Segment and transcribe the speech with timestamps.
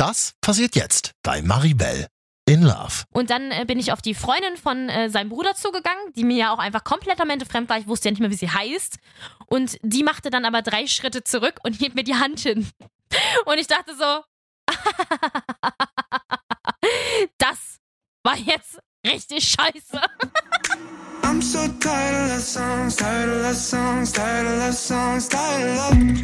[0.00, 2.06] Das passiert jetzt bei Maribel
[2.46, 3.04] in Love.
[3.12, 6.38] Und dann äh, bin ich auf die Freundin von äh, seinem Bruder zugegangen, die mir
[6.38, 7.76] ja auch einfach komplettamente fremd war.
[7.76, 8.96] Ich wusste ja nicht mehr, wie sie heißt.
[9.44, 12.66] Und die machte dann aber drei Schritte zurück und hielt mir die Hand hin.
[13.44, 14.24] Und ich dachte so,
[17.36, 17.78] das
[18.22, 20.00] war jetzt richtig scheiße.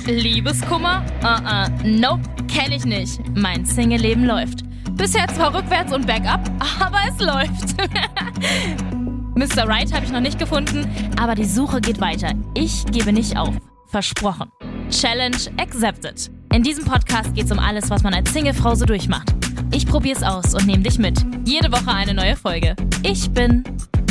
[0.07, 1.05] Liebeskummer?
[1.23, 3.21] Uh-uh, nope, kenn ich nicht.
[3.35, 4.61] Mein Single-Leben läuft.
[4.93, 7.77] Bisher zwar rückwärts und bergab, aber es läuft.
[9.35, 9.69] Mr.
[9.69, 10.89] Right habe ich noch nicht gefunden,
[11.21, 12.33] aber die Suche geht weiter.
[12.55, 13.55] Ich gebe nicht auf.
[13.89, 14.51] Versprochen.
[14.91, 16.31] Challenge accepted.
[16.55, 19.35] In diesem Podcast geht es um alles, was man als Singlefrau so durchmacht.
[19.73, 21.19] Ich probiere es aus und nehme dich mit.
[21.45, 22.75] Jede Woche eine neue Folge.
[23.03, 23.63] Ich bin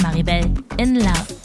[0.05, 1.35] Maribel in Love.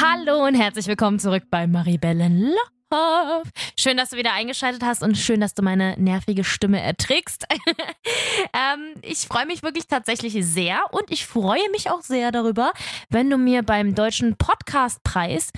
[0.00, 2.52] Hallo und herzlich willkommen zurück bei Maribel in
[2.92, 3.42] Love.
[3.76, 7.44] Schön, dass du wieder eingeschaltet hast und schön, dass du meine nervige Stimme erträgst.
[8.54, 12.72] ähm, ich freue mich wirklich tatsächlich sehr und ich freue mich auch sehr darüber,
[13.10, 15.50] wenn du mir beim Deutschen Podcastpreis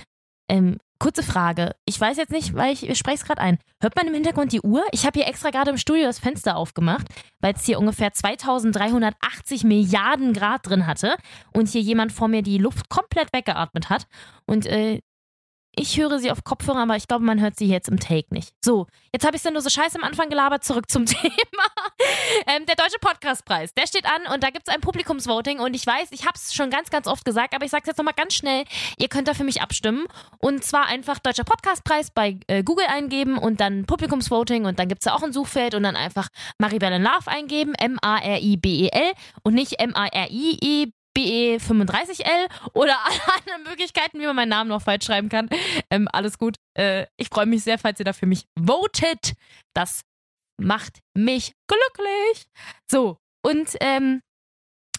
[0.49, 1.75] ähm, Kurze Frage.
[1.85, 3.57] Ich weiß jetzt nicht, weil ich, ich spreche es gerade ein.
[3.81, 4.83] Hört man im Hintergrund die Uhr?
[4.91, 7.07] Ich habe hier extra gerade im Studio das Fenster aufgemacht,
[7.39, 11.15] weil es hier ungefähr 2380 Milliarden Grad drin hatte
[11.53, 14.07] und hier jemand vor mir die Luft komplett weggeatmet hat.
[14.45, 14.99] Und äh,
[15.79, 18.53] ich höre sie auf Kopfhörer, aber ich glaube, man hört sie jetzt im Take nicht.
[18.63, 20.63] So, jetzt habe ich dann nur so scheiße am Anfang gelabert.
[20.63, 21.33] Zurück zum Thema.
[22.47, 25.59] Ähm, der Deutsche Podcastpreis, der steht an und da gibt es ein Publikumsvoting.
[25.59, 27.87] Und ich weiß, ich habe es schon ganz, ganz oft gesagt, aber ich sage es
[27.87, 28.65] jetzt nochmal ganz schnell.
[28.97, 30.05] Ihr könnt da für mich abstimmen.
[30.39, 34.65] Und zwar einfach Deutscher Podcastpreis bei äh, Google eingeben und dann Publikumsvoting.
[34.65, 36.27] Und dann gibt es da auch ein Suchfeld und dann einfach
[36.57, 37.73] Maribel in Love eingeben.
[37.75, 40.91] M-A-R-I-B-E-L und nicht M-A-R-I-E.
[41.19, 45.49] BE35L oder alle anderen Möglichkeiten, wie man meinen Namen noch falsch schreiben kann.
[45.89, 46.55] Ähm, alles gut.
[46.77, 49.33] Äh, ich freue mich sehr, falls ihr da für mich votet.
[49.73, 50.01] Das
[50.57, 52.47] macht mich glücklich.
[52.89, 54.21] So, und ähm,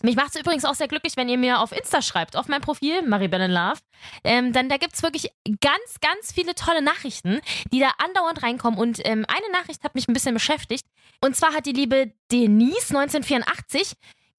[0.02, 2.62] mich macht es übrigens auch sehr glücklich, wenn ihr mir auf Insta schreibt, auf mein
[2.62, 3.80] Profil, Maribel in Love.
[4.24, 5.30] Ähm, dann da gibt es wirklich
[5.60, 8.78] ganz, ganz viele tolle Nachrichten, die da andauernd reinkommen.
[8.80, 10.86] Und ähm, eine Nachricht hat mich ein bisschen beschäftigt.
[11.22, 13.92] Und zwar hat die liebe Denise 1984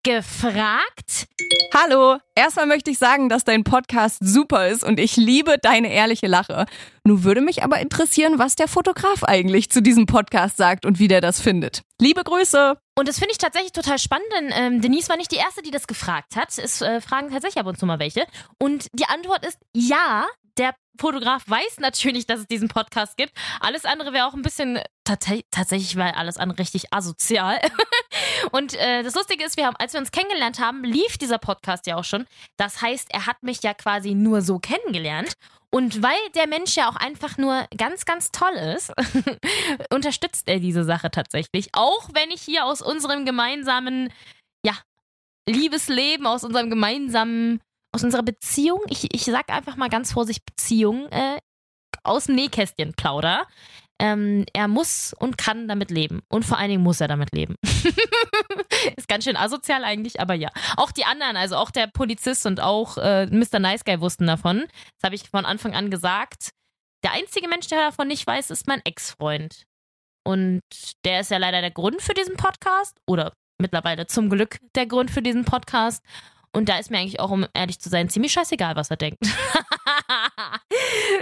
[0.03, 1.27] gefragt.
[1.73, 6.27] Hallo, erstmal möchte ich sagen, dass dein Podcast super ist und ich liebe deine ehrliche
[6.27, 6.65] Lache.
[7.03, 11.07] Nun würde mich aber interessieren, was der Fotograf eigentlich zu diesem Podcast sagt und wie
[11.07, 11.81] der das findet.
[11.99, 12.77] Liebe Grüße!
[12.97, 15.71] Und das finde ich tatsächlich total spannend, denn ähm, Denise war nicht die Erste, die
[15.71, 16.57] das gefragt hat.
[16.57, 18.25] Es äh, fragen tatsächlich ab und zu mal welche.
[18.59, 20.25] Und die Antwort ist ja,
[20.57, 23.33] der Fotograf weiß natürlich, dass es diesen Podcast gibt.
[23.59, 27.59] Alles andere wäre auch ein bisschen tatsächlich weil alles andere richtig asozial.
[28.51, 31.87] und äh, das Lustige ist, wir haben, als wir uns kennengelernt haben, lief dieser Podcast
[31.87, 32.25] ja auch schon.
[32.57, 35.33] Das heißt, er hat mich ja quasi nur so kennengelernt.
[35.73, 38.93] Und weil der Mensch ja auch einfach nur ganz, ganz toll ist,
[39.93, 41.69] unterstützt er diese Sache tatsächlich.
[41.73, 44.11] Auch wenn ich hier aus unserem gemeinsamen,
[44.65, 44.73] ja,
[45.47, 51.07] Liebesleben, aus unserem gemeinsamen aus unserer Beziehung, ich, ich sag einfach mal ganz vorsichtig Beziehung,
[51.09, 51.39] äh,
[52.03, 53.47] aus dem Nähkästchen plauder.
[53.99, 56.21] Ähm, er muss und kann damit leben.
[56.27, 57.55] Und vor allen Dingen muss er damit leben.
[58.97, 60.49] ist ganz schön asozial eigentlich, aber ja.
[60.75, 63.59] Auch die anderen, also auch der Polizist und auch äh, Mr.
[63.59, 64.65] Nice Guy wussten davon.
[64.95, 66.49] Das habe ich von Anfang an gesagt.
[67.03, 69.63] Der einzige Mensch, der davon nicht weiß, ist mein Ex-Freund.
[70.23, 70.61] Und
[71.05, 72.97] der ist ja leider der Grund für diesen Podcast.
[73.07, 76.03] Oder mittlerweile zum Glück der Grund für diesen Podcast.
[76.53, 79.19] Und da ist mir eigentlich auch, um ehrlich zu sein, ziemlich scheißegal, was er denkt.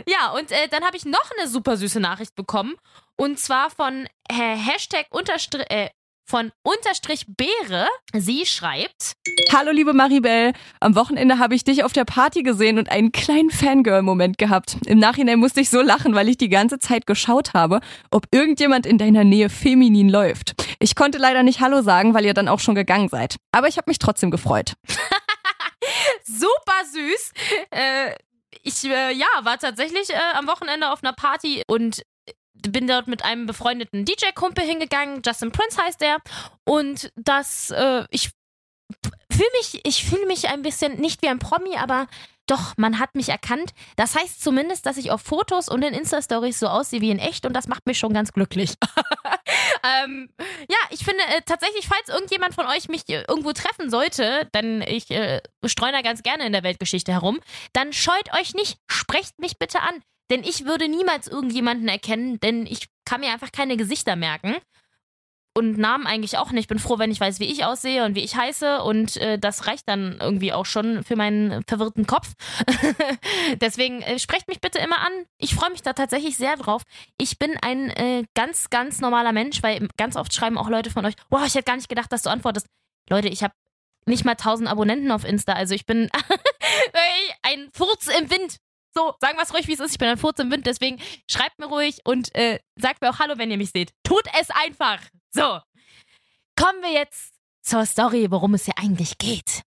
[0.07, 2.75] ja, und äh, dann habe ich noch eine super süße Nachricht bekommen.
[3.15, 5.89] Und zwar von äh, Hashtag unterstrich, äh,
[6.29, 7.87] von Unterstrich Beere.
[8.13, 9.13] Sie schreibt:
[9.51, 10.53] Hallo, liebe Maribel.
[10.79, 14.77] Am Wochenende habe ich dich auf der Party gesehen und einen kleinen Fangirl-Moment gehabt.
[14.85, 17.79] Im Nachhinein musste ich so lachen, weil ich die ganze Zeit geschaut habe,
[18.11, 20.53] ob irgendjemand in deiner Nähe feminin läuft.
[20.79, 23.37] Ich konnte leider nicht Hallo sagen, weil ihr dann auch schon gegangen seid.
[23.51, 24.73] Aber ich habe mich trotzdem gefreut.
[26.23, 27.31] Super süß.
[27.71, 28.13] Äh,
[28.63, 32.03] ich äh, ja, war tatsächlich äh, am Wochenende auf einer Party und
[32.61, 35.21] bin dort mit einem befreundeten DJ-Kumpel hingegangen.
[35.25, 36.17] Justin Prince heißt er.
[36.65, 38.31] Und das, äh, ich
[39.31, 42.07] fühle mich, ich fühle mich ein bisschen nicht wie ein Promi, aber
[42.49, 43.73] doch, man hat mich erkannt.
[43.95, 47.45] Das heißt zumindest, dass ich auf Fotos und in Insta-Stories so aussehe wie in echt
[47.45, 48.73] und das macht mich schon ganz glücklich.
[50.03, 50.29] ähm,
[50.67, 54.81] ja, ich finde äh, tatsächlich, falls irgendjemand von euch mich äh, irgendwo treffen sollte, denn
[54.81, 57.39] ich äh, streue da ganz gerne in der Weltgeschichte herum,
[57.73, 60.01] dann scheut euch nicht, sprecht mich bitte an.
[60.29, 64.55] Denn ich würde niemals irgendjemanden erkennen, denn ich kann mir einfach keine Gesichter merken.
[65.57, 66.61] und Namen eigentlich auch nicht.
[66.61, 68.81] Ich bin froh, wenn ich weiß, wie ich aussehe und wie ich heiße.
[68.81, 72.33] Und äh, das reicht dann irgendwie auch schon für meinen verwirrten Kopf.
[73.61, 75.11] Deswegen äh, sprecht mich bitte immer an.
[75.37, 76.83] Ich freue mich da tatsächlich sehr drauf.
[77.17, 81.05] Ich bin ein äh, ganz, ganz normaler Mensch, weil ganz oft schreiben auch Leute von
[81.05, 82.67] euch, wow, ich hätte gar nicht gedacht, dass du antwortest.
[83.09, 83.53] Leute, ich habe
[84.05, 85.53] nicht mal 1000 Abonnenten auf Insta.
[85.53, 86.09] Also ich bin
[87.41, 88.59] ein Furz im Wind.
[88.93, 89.91] So, sagen wir es ruhig, wie es ist.
[89.91, 90.99] Ich bin ein Furz im Wind, deswegen
[91.29, 93.91] schreibt mir ruhig und äh, sagt mir auch Hallo, wenn ihr mich seht.
[94.03, 94.99] Tut es einfach.
[95.31, 95.59] So,
[96.55, 99.61] kommen wir jetzt zur Story, worum es hier eigentlich geht.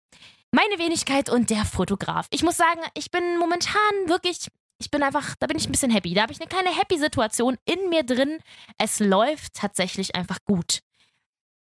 [0.52, 2.26] Meine Wenigkeit und der Fotograf.
[2.30, 3.72] Ich muss sagen, ich bin momentan
[4.06, 6.14] wirklich, ich bin einfach, da bin ich ein bisschen happy.
[6.14, 8.38] Da habe ich eine kleine Happy-Situation in mir drin.
[8.78, 10.80] Es läuft tatsächlich einfach gut.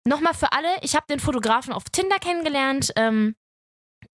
[0.08, 3.36] Nochmal für alle, ich habe den Fotografen auf Tinder kennengelernt, ähm,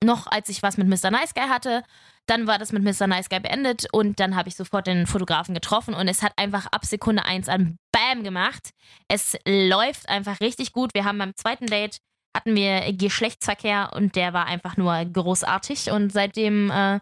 [0.03, 1.11] noch als ich was mit Mr.
[1.11, 1.83] Nice Guy hatte.
[2.27, 3.07] Dann war das mit Mr.
[3.07, 6.65] Nice Guy beendet und dann habe ich sofort den Fotografen getroffen und es hat einfach
[6.67, 8.71] ab Sekunde eins an Bam gemacht.
[9.07, 10.93] Es läuft einfach richtig gut.
[10.93, 11.97] Wir haben beim zweiten Date
[12.35, 16.99] hatten wir Geschlechtsverkehr und der war einfach nur großartig und seitdem äh,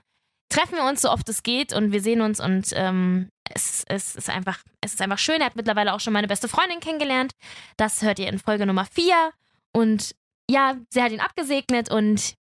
[0.50, 4.16] treffen wir uns so oft es geht und wir sehen uns und ähm, es, es,
[4.16, 5.40] ist einfach, es ist einfach schön.
[5.42, 7.34] Er hat mittlerweile auch schon meine beste Freundin kennengelernt.
[7.78, 9.32] Das hört ihr in Folge Nummer 4.
[9.74, 10.16] Und
[10.50, 12.36] ja, sie hat ihn abgesegnet und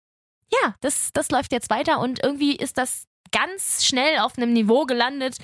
[0.52, 4.87] ja, das, das läuft jetzt weiter und irgendwie ist das ganz schnell auf einem Niveau
[4.87, 5.37] gelandet,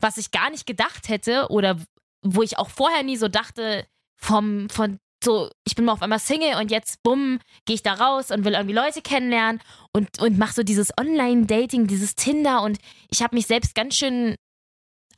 [0.00, 1.78] was ich gar nicht gedacht hätte oder
[2.22, 6.18] wo ich auch vorher nie so dachte, vom, von so, ich bin mal auf einmal
[6.18, 9.60] Single und jetzt, bumm, gehe ich da raus und will irgendwie Leute kennenlernen
[9.92, 12.78] und, und mache so dieses Online-Dating, dieses Tinder und
[13.10, 14.36] ich habe mich selbst ganz schön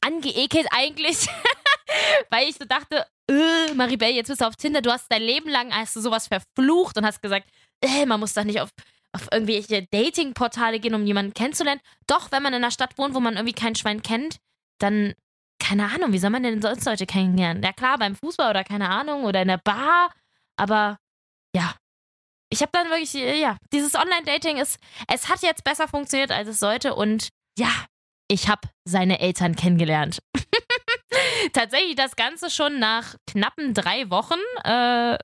[0.01, 1.27] angeekelt eigentlich,
[2.31, 5.49] weil ich so dachte, äh, Maribel, jetzt bist du auf Tinder, du hast dein Leben
[5.51, 7.49] lang hast du sowas verflucht und hast gesagt,
[7.81, 8.71] äh, man muss doch nicht auf,
[9.17, 11.81] auf irgendwelche Dating-Portale gehen, um jemanden kennenzulernen.
[12.07, 14.37] Doch, wenn man in einer Stadt wohnt, wo man irgendwie kein Schwein kennt,
[14.79, 15.15] dann,
[15.59, 17.63] keine Ahnung, wie soll man denn sonst Leute kennenlernen?
[17.63, 20.13] Ja klar, beim Fußball oder keine Ahnung, oder in der Bar,
[20.57, 20.99] aber
[21.55, 21.75] ja.
[22.51, 24.79] Ich habe dann wirklich, ja, dieses Online-Dating ist,
[25.09, 27.71] es hat jetzt besser funktioniert, als es sollte und ja,
[28.29, 30.19] ich habe seine Eltern kennengelernt.
[31.53, 34.39] Tatsächlich das Ganze schon nach knappen drei Wochen.
[34.65, 35.19] Äh,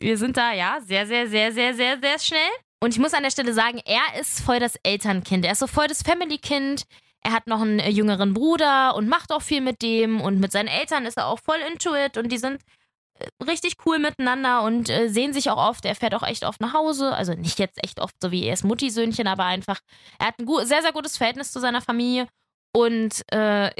[0.00, 2.50] wir sind da ja sehr, sehr, sehr, sehr, sehr, sehr schnell.
[2.84, 5.46] Und ich muss an der Stelle sagen, er ist voll das Elternkind.
[5.46, 6.84] Er ist so voll das Family-Kind.
[7.22, 10.20] Er hat noch einen jüngeren Bruder und macht auch viel mit dem.
[10.20, 12.18] Und mit seinen Eltern ist er auch voll into it.
[12.18, 12.60] Und die sind
[13.18, 15.86] äh, richtig cool miteinander und äh, sehen sich auch oft.
[15.86, 17.14] Er fährt auch echt oft nach Hause.
[17.14, 19.80] Also nicht jetzt echt oft, so wie er ist Mutti-Söhnchen, aber einfach,
[20.18, 22.28] er hat ein sehr, sehr gutes Verhältnis zu seiner Familie.
[22.76, 23.70] Und äh,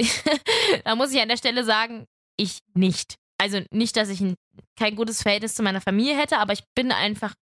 [0.83, 2.07] da muss ich an der Stelle sagen,
[2.37, 3.17] ich nicht.
[3.37, 4.33] Also nicht, dass ich ein,
[4.75, 7.35] kein gutes Verhältnis zu meiner Familie hätte, aber ich bin einfach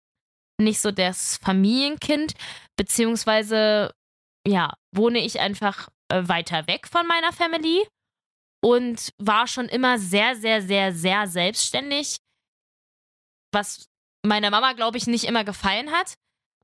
[0.61, 2.35] nicht so das Familienkind,
[2.77, 3.93] beziehungsweise
[4.47, 7.87] ja, wohne ich einfach äh, weiter weg von meiner Family
[8.63, 12.19] und war schon immer sehr, sehr, sehr, sehr selbstständig,
[13.53, 13.87] was
[14.25, 16.15] meiner Mama, glaube ich, nicht immer gefallen hat.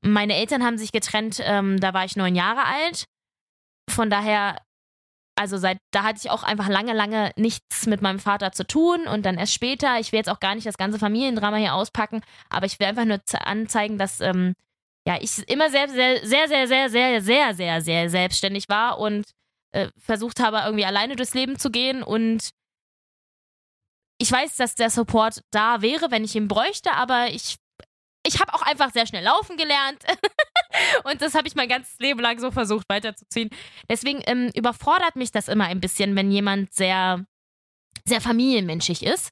[0.01, 3.05] Meine Eltern haben sich getrennt, ähm, da war ich neun Jahre alt.
[3.89, 4.61] Von daher
[5.39, 9.07] also seit da hatte ich auch einfach lange, lange nichts mit meinem Vater zu tun
[9.07, 9.97] und dann erst später.
[9.97, 13.05] Ich will jetzt auch gar nicht das ganze Familiendrama hier auspacken, aber ich will einfach
[13.05, 14.53] nur anzeigen, dass ähm,
[15.07, 19.31] ja ich immer sehr, sehr, sehr, sehr, sehr, sehr, sehr, sehr, sehr selbstständig war und
[19.71, 22.49] äh, versucht habe, irgendwie alleine durchs Leben zu gehen und
[24.21, 27.55] ich weiß, dass der Support da wäre, wenn ich ihn bräuchte, aber ich
[28.25, 30.03] ich habe auch einfach sehr schnell laufen gelernt.
[31.03, 33.49] und das habe ich mein ganzes Leben lang so versucht weiterzuziehen.
[33.89, 37.25] Deswegen ähm, überfordert mich das immer ein bisschen, wenn jemand sehr,
[38.05, 39.29] sehr familienmenschig ist,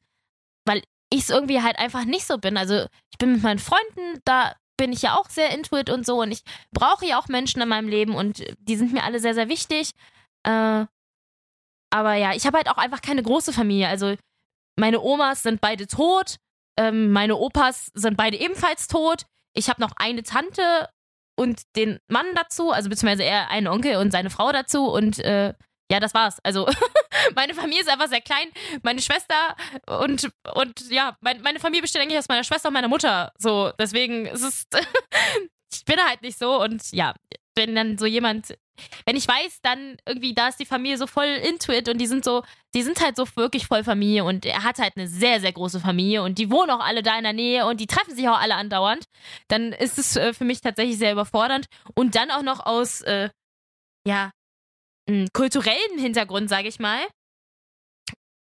[0.65, 2.57] weil ich es irgendwie halt einfach nicht so bin.
[2.57, 6.21] Also ich bin mit meinen Freunden, da bin ich ja auch sehr intuit und so
[6.21, 9.33] und ich brauche ja auch Menschen in meinem Leben und die sind mir alle sehr,
[9.33, 9.91] sehr wichtig.
[10.43, 10.85] Äh,
[11.89, 13.87] aber ja, ich habe halt auch einfach keine große Familie.
[13.87, 14.15] Also
[14.77, 16.37] meine Omas sind beide tot
[16.77, 19.23] ähm, meine Opas sind beide ebenfalls tot.
[19.53, 20.89] Ich habe noch eine Tante
[21.35, 25.53] und den Mann dazu, also beziehungsweise er einen Onkel und seine Frau dazu und äh,
[25.89, 26.39] ja, das war's.
[26.43, 26.67] Also
[27.35, 28.49] meine Familie ist einfach sehr klein.
[28.83, 29.55] Meine Schwester
[29.87, 33.31] und und ja, mein, meine Familie besteht eigentlich aus meiner Schwester und meiner Mutter.
[33.37, 34.67] So, deswegen ist es
[35.73, 37.13] ich bin halt nicht so und ja,
[37.55, 38.57] wenn dann so jemand
[39.05, 42.07] wenn ich weiß, dann irgendwie, da ist die Familie so voll into it und die
[42.07, 42.43] sind so,
[42.73, 45.79] die sind halt so wirklich voll Familie und er hat halt eine sehr, sehr große
[45.79, 48.39] Familie und die wohnen auch alle da in der Nähe und die treffen sich auch
[48.39, 49.05] alle andauernd,
[49.47, 53.29] dann ist es äh, für mich tatsächlich sehr überfordernd und dann auch noch aus, äh,
[54.05, 54.31] ja,
[55.33, 56.99] kulturellen Hintergrund, sage ich mal.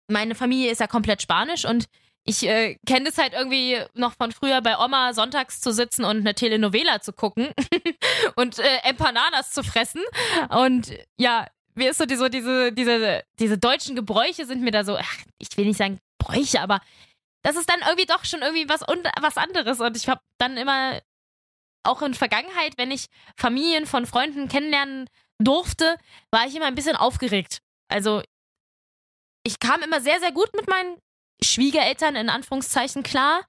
[0.08, 1.86] Meine Familie ist ja komplett spanisch und
[2.24, 6.18] ich äh, kenne das halt irgendwie noch von früher bei Oma sonntags zu sitzen und
[6.18, 7.50] eine Telenovela zu gucken
[8.36, 10.02] und äh, Empanadas zu fressen.
[10.50, 14.84] Und ja, wie ist so, die, so diese, diese, diese deutschen Gebräuche sind mir da
[14.84, 16.80] so, ach, ich will nicht sagen Bräuche, aber
[17.44, 19.80] das ist dann irgendwie doch schon irgendwie was, was anderes.
[19.80, 21.02] Und ich habe dann immer,
[21.84, 25.10] auch in Vergangenheit, wenn ich Familien von Freunden kennenlernen
[25.40, 25.98] durfte,
[26.30, 27.60] war ich immer ein bisschen aufgeregt.
[27.88, 28.22] Also
[29.44, 30.98] ich kam immer sehr, sehr gut mit meinen
[31.44, 33.42] Schwiegereltern in Anführungszeichen klar.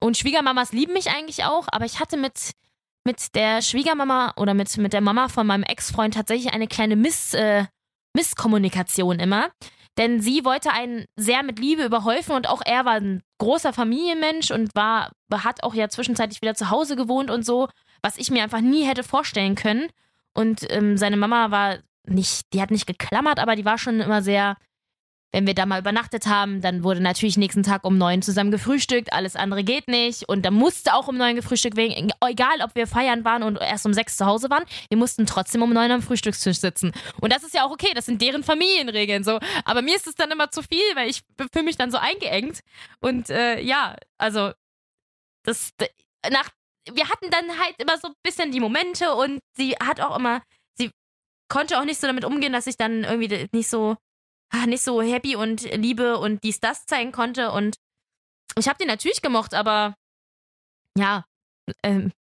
[0.00, 2.52] Und Schwiegermamas lieben mich eigentlich auch, aber ich hatte mit,
[3.04, 7.34] mit der Schwiegermama oder mit, mit der Mama von meinem Ex-Freund tatsächlich eine kleine Miss,
[7.34, 7.64] äh,
[8.14, 9.50] Misskommunikation immer.
[9.96, 14.52] Denn sie wollte einen sehr mit Liebe überhäufen und auch er war ein großer Familienmensch
[14.52, 17.68] und war, hat auch ja zwischenzeitlich wieder zu Hause gewohnt und so,
[18.00, 19.88] was ich mir einfach nie hätte vorstellen können.
[20.34, 24.22] Und ähm, seine Mama war nicht, die hat nicht geklammert, aber die war schon immer
[24.22, 24.56] sehr
[25.32, 29.12] wenn wir da mal übernachtet haben, dann wurde natürlich nächsten Tag um neun zusammen gefrühstückt,
[29.12, 30.28] alles andere geht nicht.
[30.28, 33.84] Und da musste auch um neun gefrühstückt werden, egal ob wir feiern waren und erst
[33.84, 36.92] um sechs zu Hause waren, wir mussten trotzdem um neun am Frühstückstisch sitzen.
[37.20, 39.38] Und das ist ja auch okay, das sind deren Familienregeln so.
[39.64, 42.60] Aber mir ist es dann immer zu viel, weil ich fühle mich dann so eingeengt.
[43.00, 44.52] Und äh, ja, also
[45.44, 45.72] das
[46.30, 46.50] nach
[46.90, 50.42] wir hatten dann halt immer so ein bisschen die Momente und sie hat auch immer,
[50.74, 50.90] sie
[51.48, 53.96] konnte auch nicht so damit umgehen, dass ich dann irgendwie nicht so
[54.66, 57.52] nicht so happy und Liebe und dies, das zeigen konnte.
[57.52, 57.76] Und
[58.56, 59.94] ich habe den natürlich gemocht, aber
[60.96, 61.24] ja,
[61.82, 62.12] ähm,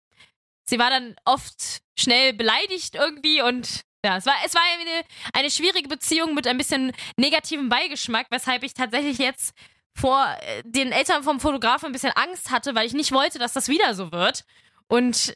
[0.68, 5.50] sie war dann oft schnell beleidigt irgendwie und ja, es war, es war eine, eine
[5.50, 9.52] schwierige Beziehung mit ein bisschen negativem Beigeschmack, weshalb ich tatsächlich jetzt
[9.96, 13.54] vor äh, den Eltern vom Fotografen ein bisschen Angst hatte, weil ich nicht wollte, dass
[13.54, 14.44] das wieder so wird.
[14.88, 15.34] Und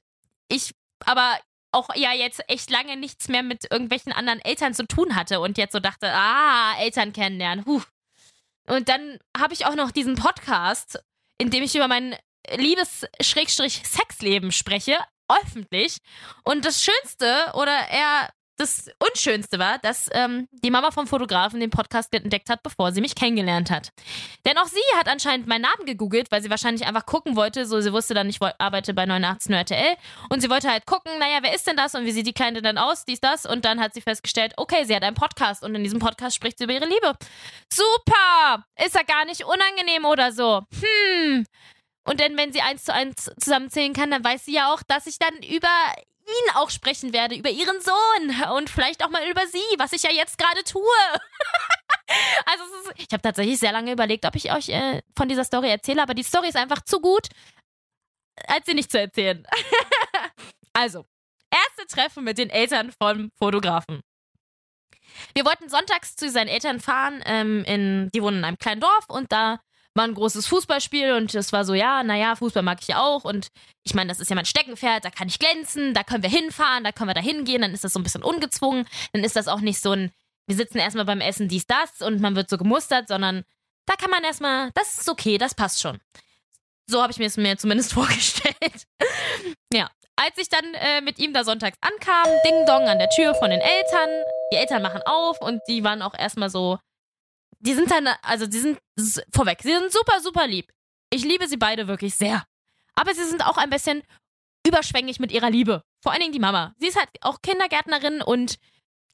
[0.49, 0.73] ich
[1.05, 1.39] aber
[1.73, 5.59] auch ja jetzt echt lange nichts mehr mit irgendwelchen anderen Eltern zu tun hatte und
[5.59, 7.65] jetzt so dachte, ah, Eltern kennenlernen.
[7.67, 7.83] Huh.
[8.67, 11.03] Und dann habe ich auch noch diesen Podcast,
[11.39, 12.17] in dem ich über mein
[12.49, 14.99] Liebes-Sexleben spreche,
[15.29, 15.99] öffentlich.
[16.45, 21.71] Und das Schönste oder eher das Unschönste war, dass ähm, die Mama vom Fotografen den
[21.71, 23.91] Podcast entdeckt hat, bevor sie mich kennengelernt hat.
[24.45, 27.65] Denn auch sie hat anscheinend meinen Namen gegoogelt, weil sie wahrscheinlich einfach gucken wollte.
[27.65, 29.97] So, sie wusste dann, ich arbeite bei 89 RTL.
[30.29, 32.61] Und sie wollte halt gucken, naja, wer ist denn das und wie sieht die Kleine
[32.61, 33.47] dann aus, dies, das.
[33.47, 36.59] Und dann hat sie festgestellt, okay, sie hat einen Podcast und in diesem Podcast spricht
[36.59, 37.15] sie über ihre Liebe.
[37.73, 38.67] Super!
[38.85, 40.63] Ist ja gar nicht unangenehm oder so.
[40.81, 41.47] Hm.
[42.05, 45.07] Und denn wenn sie eins zu eins zusammenzählen kann, dann weiß sie ja auch, dass
[45.07, 45.69] ich dann über
[46.31, 50.03] ihn auch sprechen werde, über ihren Sohn und vielleicht auch mal über sie, was ich
[50.03, 50.83] ja jetzt gerade tue.
[52.47, 55.71] also ist, ich habe tatsächlich sehr lange überlegt, ob ich euch äh, von dieser Story
[55.71, 57.29] erzähle, aber die Story ist einfach zu gut,
[58.47, 59.47] als sie nicht zu erzählen.
[60.73, 61.05] also,
[61.51, 64.01] erste Treffen mit den Eltern vom Fotografen.
[65.35, 69.07] Wir wollten sonntags zu seinen Eltern fahren, ähm, in, die wohnen in einem kleinen Dorf
[69.09, 69.61] und da
[69.95, 73.25] war ein großes Fußballspiel und es war so, ja, naja, Fußball mag ich ja auch
[73.25, 73.49] und
[73.83, 76.85] ich meine, das ist ja mein Steckenpferd, da kann ich glänzen, da können wir hinfahren,
[76.85, 79.49] da können wir da hingehen, dann ist das so ein bisschen ungezwungen, dann ist das
[79.49, 80.13] auch nicht so ein,
[80.47, 83.45] wir sitzen erstmal beim Essen dies, das und man wird so gemustert, sondern
[83.87, 85.99] da kann man erstmal, das ist okay, das passt schon.
[86.87, 88.87] So habe ich mir es mir zumindest vorgestellt.
[89.73, 93.35] ja, als ich dann äh, mit ihm da sonntags ankam, Ding Dong an der Tür
[93.35, 94.09] von den Eltern,
[94.53, 96.79] die Eltern machen auf und die waren auch erstmal so,
[97.61, 98.79] die sind dann, also die sind
[99.33, 100.73] vorweg, sie sind super, super lieb.
[101.11, 102.45] Ich liebe sie beide wirklich sehr.
[102.95, 104.03] Aber sie sind auch ein bisschen
[104.67, 105.83] überschwänglich mit ihrer Liebe.
[106.03, 106.75] Vor allen Dingen die Mama.
[106.79, 108.59] Sie ist halt auch Kindergärtnerin und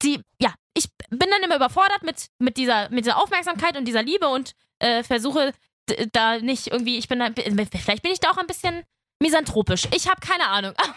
[0.02, 4.02] sie, ja, ich bin dann immer überfordert mit, mit, dieser, mit dieser Aufmerksamkeit und dieser
[4.02, 5.52] Liebe und äh, versuche
[6.12, 8.82] da nicht irgendwie, ich bin da, vielleicht bin ich da auch ein bisschen
[9.20, 9.88] misanthropisch.
[9.94, 10.94] Ich habe keine Ahnung, aber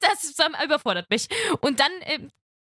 [0.00, 1.28] das überfordert mich.
[1.60, 2.20] Und dann äh,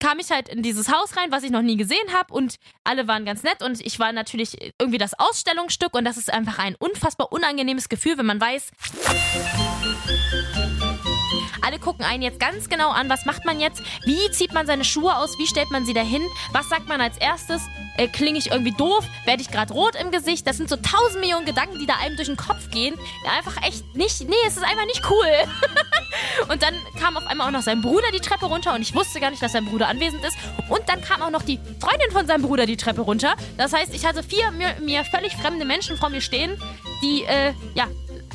[0.04, 3.08] kam ich halt in dieses Haus rein, was ich noch nie gesehen habe und alle
[3.08, 6.76] waren ganz nett und ich war natürlich irgendwie das Ausstellungsstück und das ist einfach ein
[6.76, 8.72] unfassbar unangenehmes Gefühl, wenn man weiß,
[11.63, 14.84] alle gucken einen jetzt ganz genau an, was macht man jetzt, wie zieht man seine
[14.84, 17.62] Schuhe aus, wie stellt man sie dahin, was sagt man als erstes,
[17.98, 21.22] äh, klinge ich irgendwie doof, werde ich gerade rot im Gesicht, das sind so tausend
[21.22, 22.96] Millionen Gedanken, die da einem durch den Kopf gehen.
[23.38, 26.48] Einfach echt nicht, nee, es ist einfach nicht cool.
[26.50, 29.20] und dann kam auf einmal auch noch sein Bruder die Treppe runter und ich wusste
[29.20, 30.38] gar nicht, dass sein Bruder anwesend ist.
[30.70, 33.36] Und dann kam auch noch die Freundin von seinem Bruder die Treppe runter.
[33.58, 36.60] Das heißt, ich hatte vier mir, mir völlig fremde Menschen vor mir stehen,
[37.01, 37.88] die, äh, ja,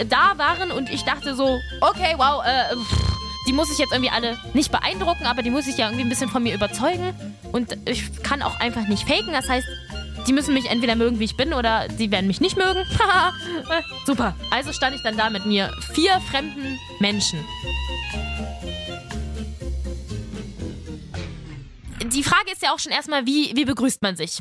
[0.07, 3.18] da waren und ich dachte so, okay, wow, äh, pff,
[3.49, 6.11] die muss ich jetzt irgendwie alle nicht beeindrucken, aber die muss ich ja irgendwie ein
[6.11, 7.15] bisschen von mir überzeugen.
[7.51, 9.33] Und ich kann auch einfach nicht faken.
[9.33, 9.67] Das heißt,
[10.27, 12.85] die müssen mich entweder mögen, wie ich bin, oder sie werden mich nicht mögen.
[14.07, 14.37] Super.
[14.51, 17.43] Also stand ich dann da mit mir vier fremden Menschen.
[22.05, 24.41] Die Frage ist ja auch schon erstmal, wie, wie begrüßt man sich?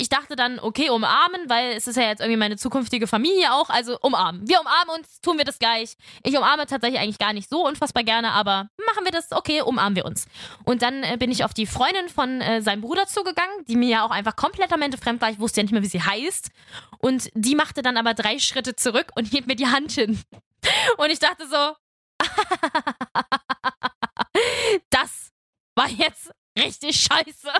[0.00, 3.68] Ich dachte dann, okay, umarmen, weil es ist ja jetzt irgendwie meine zukünftige Familie auch,
[3.68, 4.48] also umarmen.
[4.48, 5.96] Wir umarmen uns, tun wir das gleich.
[6.22, 9.96] Ich umarme tatsächlich eigentlich gar nicht so unfassbar gerne, aber machen wir das, okay, umarmen
[9.96, 10.26] wir uns.
[10.64, 13.88] Und dann äh, bin ich auf die Freundin von äh, seinem Bruder zugegangen, die mir
[13.88, 15.30] ja auch einfach komplettermente fremd war.
[15.30, 16.50] Ich wusste ja nicht mehr, wie sie heißt.
[16.98, 20.20] Und die machte dann aber drei Schritte zurück und hielt mir die Hand hin.
[20.96, 21.76] Und ich dachte so,
[24.90, 25.30] das
[25.76, 27.52] war jetzt richtig scheiße.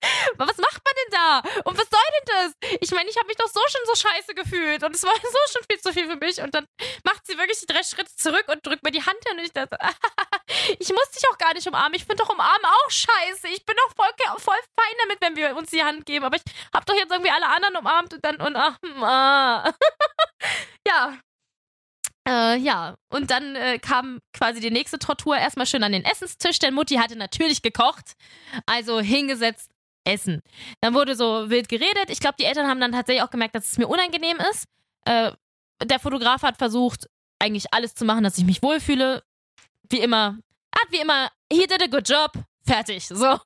[0.36, 1.42] was macht man denn da?
[1.64, 2.78] Und was soll denn das?
[2.80, 5.38] Ich meine, ich habe mich doch so schon so scheiße gefühlt und es war so
[5.52, 6.40] schon viel zu viel für mich.
[6.40, 6.66] Und dann
[7.04, 9.52] macht sie wirklich die drei Schritte zurück und drückt mir die Hand hin und ich
[9.52, 9.78] dachte,
[10.78, 11.94] ich muss dich auch gar nicht umarmen.
[11.94, 13.48] Ich finde doch umarmen auch scheiße.
[13.48, 16.24] Ich bin doch voll, voll fein damit, wenn wir uns die Hand geben.
[16.24, 16.42] Aber ich
[16.74, 18.76] habe doch jetzt irgendwie alle anderen umarmt und dann und ach,
[20.86, 21.18] ja,
[22.28, 26.58] äh, ja, und dann äh, kam quasi die nächste Tortur erstmal schön an den Essenstisch,
[26.58, 28.12] denn Mutti hatte natürlich gekocht.
[28.66, 29.70] Also hingesetzt,
[30.04, 30.42] essen.
[30.80, 32.08] Dann wurde so wild geredet.
[32.08, 34.66] Ich glaube, die Eltern haben dann tatsächlich auch gemerkt, dass es mir unangenehm ist.
[35.04, 35.32] Äh,
[35.82, 37.08] der Fotograf hat versucht,
[37.38, 39.22] eigentlich alles zu machen, dass ich mich wohlfühle.
[39.88, 40.38] Wie immer,
[40.74, 42.32] hat wie immer, he did a good job.
[42.66, 43.38] Fertig, so.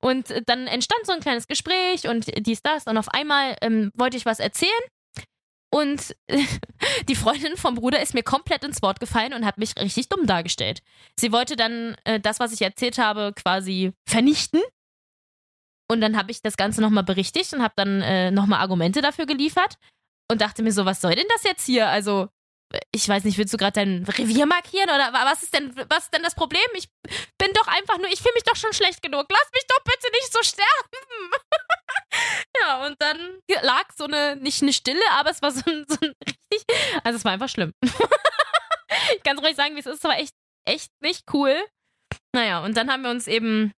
[0.00, 2.86] Und dann entstand so ein kleines Gespräch und dies, das.
[2.86, 4.70] Und auf einmal ähm, wollte ich was erzählen.
[5.72, 6.14] Und
[7.08, 10.26] die Freundin vom Bruder ist mir komplett ins Wort gefallen und hat mich richtig dumm
[10.26, 10.82] dargestellt.
[11.18, 14.60] Sie wollte dann äh, das, was ich erzählt habe, quasi vernichten
[15.92, 19.26] und dann habe ich das Ganze nochmal berichtigt und habe dann äh, nochmal Argumente dafür
[19.26, 19.76] geliefert
[20.30, 21.88] und dachte mir so, was soll denn das jetzt hier?
[21.88, 22.28] Also,
[22.92, 26.14] ich weiß nicht, willst du gerade dein Revier markieren oder was ist denn, was ist
[26.14, 26.62] denn das Problem?
[26.74, 26.88] Ich
[27.36, 29.26] bin doch einfach nur, ich fühle mich doch schon schlecht genug.
[29.28, 31.30] Lass mich doch bitte nicht so sterben.
[32.60, 35.96] ja, und dann lag so eine, nicht eine Stille, aber es war so ein, so
[36.00, 36.64] ein richtig,
[37.04, 37.72] also es war einfach schlimm.
[37.82, 41.54] ich kann es ruhig sagen, wie es ist, es war echt, echt nicht cool.
[42.34, 43.72] Naja, und dann haben wir uns eben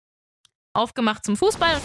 [0.74, 1.80] aufgemacht zum Fußball.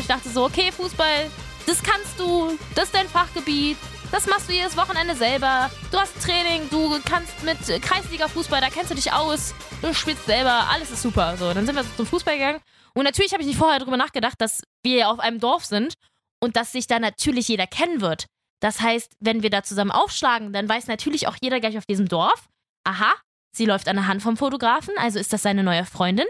[0.00, 1.30] Ich dachte so, okay, Fußball,
[1.66, 3.76] das kannst du, das ist dein Fachgebiet,
[4.10, 5.70] das machst du jedes Wochenende selber.
[5.90, 10.68] Du hast Training, du kannst mit Kreisliga-Fußball, da kennst du dich aus, du spielst selber,
[10.70, 11.36] alles ist super.
[11.36, 12.60] So, dann sind wir zum Fußball gegangen.
[12.94, 15.94] Und natürlich habe ich nicht vorher darüber nachgedacht, dass wir ja auf einem Dorf sind
[16.40, 18.26] und dass sich da natürlich jeder kennen wird.
[18.60, 22.08] Das heißt, wenn wir da zusammen aufschlagen, dann weiß natürlich auch jeder gleich auf diesem
[22.08, 22.48] Dorf,
[22.84, 23.12] aha,
[23.52, 26.26] sie läuft an der Hand vom Fotografen, also ist das seine neue Freundin.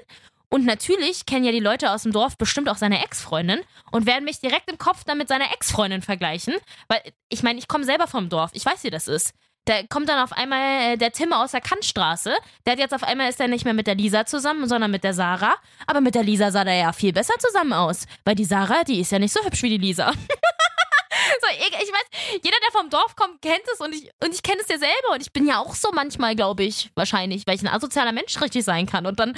[0.49, 3.61] Und natürlich kennen ja die Leute aus dem Dorf bestimmt auch seine Ex-Freundin
[3.91, 6.55] und werden mich direkt im Kopf dann mit seiner Ex-Freundin vergleichen.
[6.89, 8.53] Weil, ich meine, ich komme selber vom Dorf.
[8.55, 9.35] Ich weiß, wie das ist.
[9.67, 12.35] Da kommt dann auf einmal äh, der Tim aus der Kantstraße.
[12.65, 15.03] Der hat jetzt auf einmal ist er nicht mehr mit der Lisa zusammen, sondern mit
[15.03, 15.57] der Sarah.
[15.89, 18.07] Aber mit der Lisa sah der ja viel besser zusammen aus.
[18.25, 20.13] Weil die Sarah, die ist ja nicht so hübsch wie die Lisa.
[21.41, 24.45] so, ich, ich, weiß, jeder, der vom Dorf kommt, kennt es und ich, und ich
[24.45, 25.15] kenne es ja selber.
[25.15, 28.41] Und ich bin ja auch so manchmal, glaube ich, wahrscheinlich, weil ich ein asozialer Mensch
[28.41, 29.05] richtig sein kann.
[29.05, 29.31] Und dann,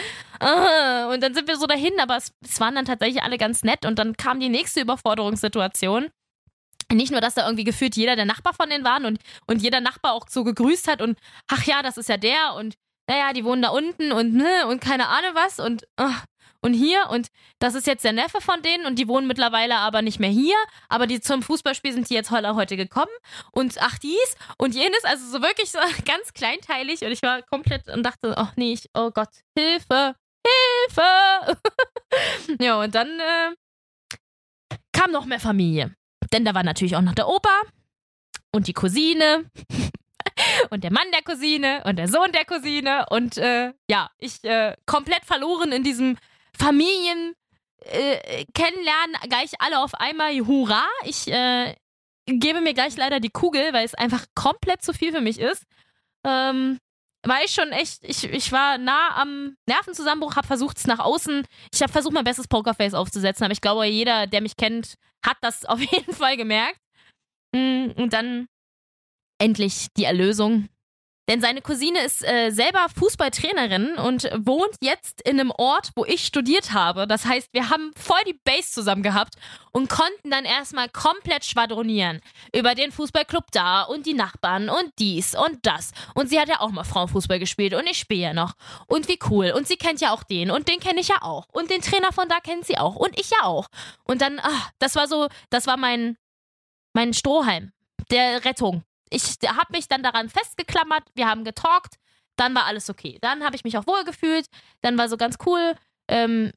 [0.42, 3.62] uh, und dann sind wir so dahin, aber es, es waren dann tatsächlich alle ganz
[3.62, 3.86] nett.
[3.86, 6.10] Und dann kam die nächste Überforderungssituation.
[6.92, 9.81] Nicht nur, dass da irgendwie gefühlt jeder der Nachbar von denen waren und, und jeder
[9.81, 12.77] Nachbar auch so gegrüßt hat und ach ja, das ist ja der und
[13.09, 15.87] naja, die wohnen da unten und ne und keine Ahnung was und
[16.61, 20.03] und hier und das ist jetzt der Neffe von denen und die wohnen mittlerweile aber
[20.03, 20.57] nicht mehr hier,
[20.88, 23.12] aber die zum Fußballspiel sind die jetzt heute, heute gekommen
[23.53, 27.88] und ach dies und jenes, also so wirklich so ganz kleinteilig und ich war komplett
[27.88, 30.14] und dachte, ach nee, ich, oh Gott, Hilfe,
[30.46, 31.59] Hilfe.
[32.61, 35.94] ja, und dann äh, kam noch mehr Familie,
[36.33, 37.62] denn da war natürlich auch noch der Opa
[38.52, 39.50] und die Cousine
[40.70, 44.76] und der Mann der Cousine und der Sohn der Cousine und äh, ja, ich äh,
[44.87, 46.16] komplett verloren in diesem
[46.57, 47.35] Familien
[47.85, 50.35] äh, kennenlernen, gleich alle auf einmal.
[50.46, 50.85] Hurra!
[51.04, 51.74] Ich äh,
[52.26, 55.64] gebe mir gleich leider die Kugel, weil es einfach komplett zu viel für mich ist.
[56.24, 56.78] Ähm,
[57.24, 61.46] war ich schon echt, ich, ich war nah am Nervenzusammenbruch, habe versucht es nach außen,
[61.72, 65.38] ich habe versucht mein bestes Pokerface aufzusetzen, aber ich glaube, jeder, der mich kennt, hat
[65.40, 66.81] das auf jeden Fall gemerkt.
[67.54, 68.46] Mm, und dann
[69.40, 70.68] endlich die Erlösung.
[71.28, 76.24] Denn seine Cousine ist äh, selber Fußballtrainerin und wohnt jetzt in einem Ort, wo ich
[76.24, 77.06] studiert habe.
[77.06, 79.34] Das heißt, wir haben voll die Base zusammen gehabt
[79.70, 82.22] und konnten dann erstmal komplett schwadronieren.
[82.56, 85.92] Über den Fußballclub da und die Nachbarn und dies und das.
[86.14, 88.54] Und sie hat ja auch mal Frauenfußball gespielt und ich spiele ja noch.
[88.86, 89.52] Und wie cool.
[89.54, 91.46] Und sie kennt ja auch den und den kenne ich ja auch.
[91.52, 92.96] Und den Trainer von da kennt sie auch.
[92.96, 93.66] Und ich ja auch.
[94.04, 96.16] Und dann, ach, das war so, das war mein,
[96.94, 97.72] mein Strohhalm
[98.10, 101.96] der Rettung ich habe mich dann daran festgeklammert, wir haben getalkt,
[102.36, 103.18] dann war alles okay.
[103.20, 104.46] Dann habe ich mich auch wohl gefühlt,
[104.82, 105.74] dann war so ganz cool.
[106.08, 106.52] Ähm,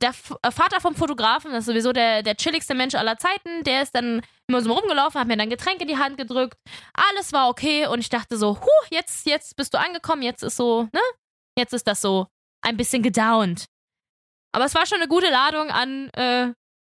[0.00, 3.64] der F äh, Vater vom Fotografen, das ist sowieso der, der chilligste Mensch aller Zeiten,
[3.64, 6.58] der ist dann immer so rumgelaufen, hat mir dann Getränke in die Hand gedrückt.
[6.92, 10.56] Alles war okay und ich dachte so, huh, jetzt, jetzt bist du angekommen, jetzt ist
[10.56, 11.00] so, ne?
[11.58, 12.26] Jetzt ist das so
[12.62, 13.66] ein bisschen gedownt.
[14.52, 16.52] Aber es war schon eine gute Ladung an äh,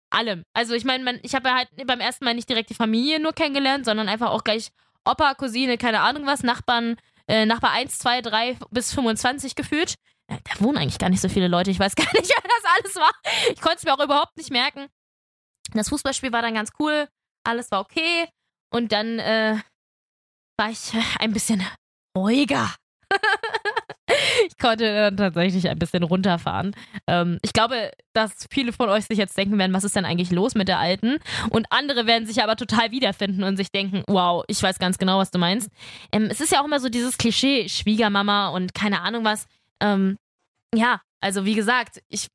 [0.09, 0.43] allem.
[0.53, 3.33] Also ich meine, ich habe ja halt beim ersten Mal nicht direkt die Familie nur
[3.33, 4.71] kennengelernt, sondern einfach auch gleich
[5.05, 9.95] Opa, Cousine, keine Ahnung was, Nachbarn, äh, Nachbar 1, 2, 3 bis 25 gefühlt.
[10.27, 11.71] Äh, da wohnen eigentlich gar nicht so viele Leute.
[11.71, 13.11] Ich weiß gar nicht, wer das alles war.
[13.53, 14.87] Ich konnte es mir auch überhaupt nicht merken.
[15.73, 17.07] Das Fußballspiel war dann ganz cool.
[17.43, 18.27] Alles war okay.
[18.71, 19.57] Und dann äh,
[20.57, 21.65] war ich ein bisschen
[22.17, 22.73] ruhiger.
[24.47, 26.75] ich konnte dann tatsächlich ein bisschen runterfahren.
[27.07, 30.31] Ähm, ich glaube, dass viele von euch sich jetzt denken werden, was ist denn eigentlich
[30.31, 31.17] los mit der Alten?
[31.49, 35.17] Und andere werden sich aber total wiederfinden und sich denken, wow, ich weiß ganz genau,
[35.17, 35.69] was du meinst.
[36.11, 39.45] Ähm, es ist ja auch immer so dieses Klischee, Schwiegermama und keine Ahnung was.
[39.79, 40.17] Ähm,
[40.73, 42.27] ja, also wie gesagt, ich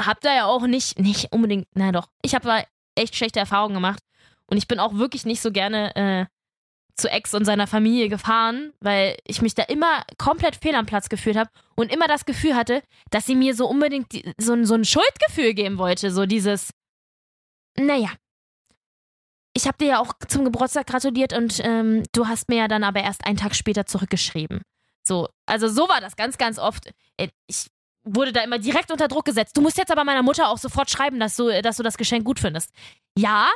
[0.00, 2.62] habe da ja auch nicht, nicht unbedingt, na doch, ich habe da
[2.94, 4.00] echt schlechte Erfahrungen gemacht.
[4.46, 6.26] Und ich bin auch wirklich nicht so gerne äh,
[6.96, 11.08] zu Ex und seiner Familie gefahren, weil ich mich da immer komplett fehl am Platz
[11.08, 14.74] gefühlt habe und immer das Gefühl hatte, dass sie mir so unbedingt die, so, so
[14.74, 16.10] ein Schuldgefühl geben wollte.
[16.10, 16.70] So dieses,
[17.76, 18.10] naja.
[19.56, 22.82] Ich habe dir ja auch zum Geburtstag gratuliert und ähm, du hast mir ja dann
[22.82, 24.62] aber erst einen Tag später zurückgeschrieben.
[25.06, 26.92] So, also so war das ganz, ganz oft.
[27.16, 27.68] Äh, ich
[28.04, 29.56] wurde da immer direkt unter Druck gesetzt.
[29.56, 32.24] Du musst jetzt aber meiner Mutter auch sofort schreiben, dass du, dass du das Geschenk
[32.24, 32.70] gut findest.
[33.16, 33.48] Ja,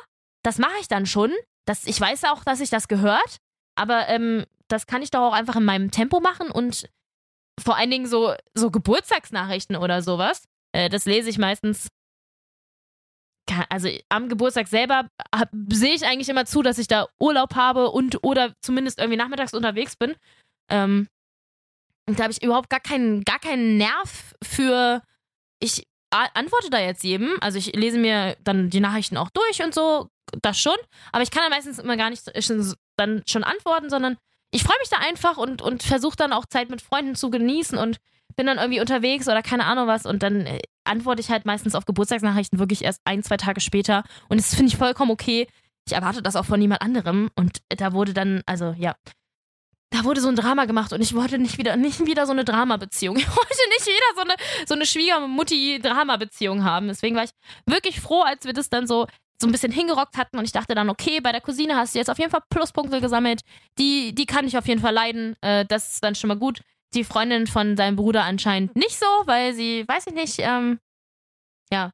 [0.42, 1.32] das mache ich dann schon,
[1.68, 3.38] das, ich weiß auch, dass sich das gehört,
[3.76, 6.88] aber ähm, das kann ich doch auch einfach in meinem Tempo machen und
[7.60, 10.44] vor allen Dingen so, so Geburtstagsnachrichten oder sowas.
[10.72, 11.88] Äh, das lese ich meistens.
[13.70, 15.08] Also am Geburtstag selber
[15.70, 19.54] sehe ich eigentlich immer zu, dass ich da Urlaub habe und oder zumindest irgendwie nachmittags
[19.54, 20.16] unterwegs bin.
[20.70, 21.08] Ähm,
[22.06, 25.02] und da habe ich überhaupt gar keinen, gar keinen Nerv für.
[25.60, 27.36] Ich antworte da jetzt jedem.
[27.40, 30.10] Also ich lese mir dann die Nachrichten auch durch und so,
[30.42, 30.76] das schon.
[31.12, 32.22] Aber ich kann dann meistens immer gar nicht
[32.96, 34.16] dann schon antworten, sondern
[34.50, 37.78] ich freue mich da einfach und, und versuche dann auch Zeit mit Freunden zu genießen
[37.78, 37.98] und
[38.36, 41.74] bin dann irgendwie unterwegs oder keine Ahnung was und dann äh, antworte ich halt meistens
[41.74, 45.48] auf Geburtstagsnachrichten wirklich erst ein, zwei Tage später und das finde ich vollkommen okay.
[45.86, 48.94] Ich erwarte das auch von niemand anderem und da wurde dann, also ja,
[49.90, 52.44] da wurde so ein Drama gemacht und ich wollte nicht wieder, nicht wieder so eine
[52.44, 53.16] Drama-Beziehung.
[53.18, 54.34] Ich wollte nicht wieder so eine,
[54.66, 56.88] so eine Schwiegermutti-Drama-Beziehung haben.
[56.88, 57.30] Deswegen war ich
[57.66, 59.06] wirklich froh, als wir das dann so,
[59.40, 61.98] so ein bisschen hingerockt hatten und ich dachte dann, okay, bei der Cousine hast du
[61.98, 63.42] jetzt auf jeden Fall Pluspunkte gesammelt.
[63.78, 65.36] Die, die kann ich auf jeden Fall leiden.
[65.40, 66.60] Äh, das ist dann schon mal gut.
[66.94, 70.80] Die Freundin von deinem Bruder anscheinend nicht so, weil sie, weiß ich nicht, ähm,
[71.70, 71.90] ja,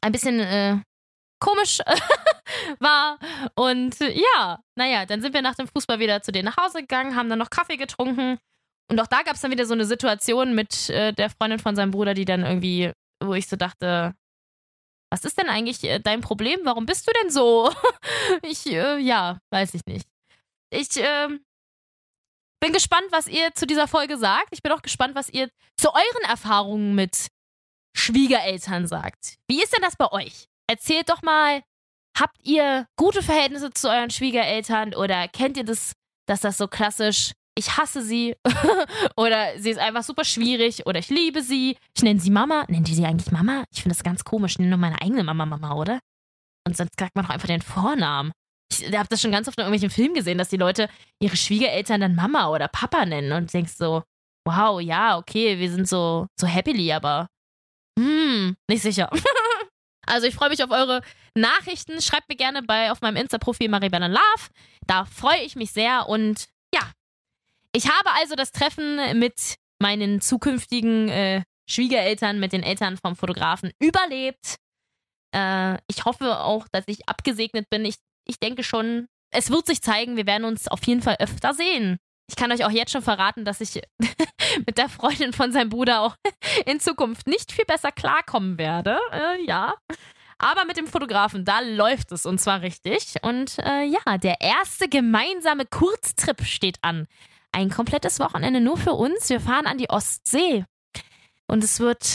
[0.00, 0.78] ein bisschen äh,
[1.40, 1.80] komisch
[2.78, 3.18] war.
[3.54, 7.16] Und ja, naja, dann sind wir nach dem Fußball wieder zu denen nach Hause gegangen,
[7.16, 8.38] haben dann noch Kaffee getrunken.
[8.90, 11.76] Und auch da gab es dann wieder so eine Situation mit äh, der Freundin von
[11.76, 14.14] seinem Bruder, die dann irgendwie, wo ich so dachte,
[15.10, 16.60] was ist denn eigentlich äh, dein Problem?
[16.64, 17.72] Warum bist du denn so?
[18.42, 20.06] ich, äh, ja, weiß ich nicht.
[20.70, 21.44] Ich ähm,
[22.60, 24.48] bin gespannt, was ihr zu dieser Folge sagt.
[24.52, 27.28] Ich bin auch gespannt, was ihr zu euren Erfahrungen mit
[27.96, 29.38] Schwiegereltern sagt.
[29.48, 30.48] Wie ist denn das bei euch?
[30.68, 31.62] Erzählt doch mal,
[32.18, 35.92] habt ihr gute Verhältnisse zu euren Schwiegereltern oder kennt ihr das,
[36.26, 38.36] dass das so klassisch, ich hasse sie
[39.16, 41.76] oder sie ist einfach super schwierig oder ich liebe sie.
[41.96, 42.64] Ich nenne sie Mama.
[42.68, 43.64] Nennt ihr sie eigentlich Mama?
[43.72, 44.52] Ich finde das ganz komisch.
[44.52, 46.00] Ich nenne nur meine eigene Mama Mama, oder?
[46.66, 48.32] Und sonst sagt man doch einfach den Vornamen.
[48.70, 50.88] Ich habe das schon ganz oft in irgendwelchen Filmen gesehen, dass die Leute
[51.20, 54.02] ihre Schwiegereltern dann Mama oder Papa nennen und denkst so,
[54.46, 57.28] wow, ja, okay, wir sind so, so happily, aber
[57.98, 59.10] hm, nicht sicher.
[60.10, 61.02] Also ich freue mich auf eure
[61.34, 62.00] Nachrichten.
[62.00, 64.48] Schreibt mir gerne bei auf meinem Insta-Profil Maribel Love.
[64.86, 66.08] Da freue ich mich sehr.
[66.08, 66.48] Und
[67.72, 73.72] ich habe also das Treffen mit meinen zukünftigen äh, Schwiegereltern, mit den Eltern vom Fotografen
[73.78, 74.56] überlebt.
[75.34, 77.84] Äh, ich hoffe auch, dass ich abgesegnet bin.
[77.84, 81.54] Ich, ich denke schon, es wird sich zeigen, wir werden uns auf jeden Fall öfter
[81.54, 81.98] sehen.
[82.30, 83.80] Ich kann euch auch jetzt schon verraten, dass ich
[84.66, 86.16] mit der Freundin von seinem Bruder auch
[86.66, 88.98] in Zukunft nicht viel besser klarkommen werde.
[89.12, 89.74] Äh, ja.
[90.38, 93.14] Aber mit dem Fotografen, da läuft es und zwar richtig.
[93.22, 97.08] Und äh, ja, der erste gemeinsame Kurztrip steht an.
[97.58, 99.28] Ein komplettes Wochenende nur für uns.
[99.30, 100.64] Wir fahren an die Ostsee.
[101.48, 102.06] Und es wird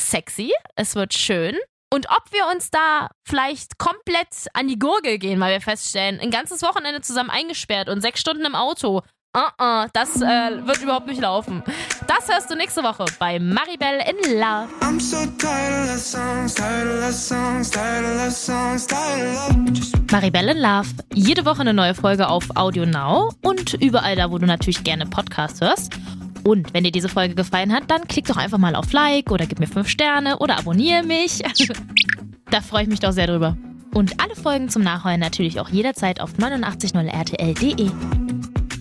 [0.00, 1.54] sexy, es wird schön.
[1.92, 6.30] Und ob wir uns da vielleicht komplett an die Gurgel gehen, weil wir feststellen, ein
[6.30, 9.02] ganzes Wochenende zusammen eingesperrt und sechs Stunden im Auto
[9.36, 11.62] Uh -uh, das äh, wird überhaupt nicht laufen.
[12.06, 14.68] Das hörst du nächste Woche bei Maribel in Love.
[20.12, 20.88] Maribel in Love.
[21.14, 25.06] Jede Woche eine neue Folge auf Audio Now und überall da, wo du natürlich gerne
[25.06, 25.94] Podcasts hörst.
[26.44, 29.46] Und wenn dir diese Folge gefallen hat, dann klick doch einfach mal auf Like oder
[29.46, 31.42] gib mir 5 Sterne oder abonniere mich.
[32.50, 33.56] da freue ich mich doch sehr drüber.
[33.94, 37.90] Und alle Folgen zum Nachhören natürlich auch jederzeit auf 890rtl.de.